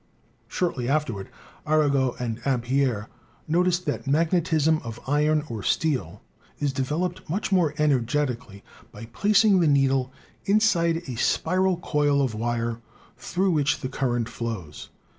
Shortly 0.47 0.89
afterward 0.89 1.29
Arago 1.67 2.15
and 2.17 2.41
Ampere 2.43 3.07
noticed 3.47 3.85
that 3.85 4.07
magnetism 4.07 4.81
of 4.83 4.99
iron 5.05 5.43
or 5.47 5.61
steel 5.61 6.23
is 6.57 6.73
developed 6.73 7.29
much 7.29 7.51
more 7.51 7.75
energetically 7.77 8.63
by 8.91 9.05
plac 9.05 9.45
ing 9.45 9.59
the 9.59 9.67
needle 9.67 10.11
inside 10.45 11.03
a 11.07 11.13
spiral 11.17 11.77
coil 11.77 12.19
of 12.23 12.33
wire 12.33 12.81
through 13.15 13.51
which 13.51 13.81
the 13.81 13.89
current 13.89 14.27
flows. 14.27 14.89